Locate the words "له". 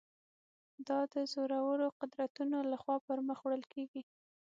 2.71-2.77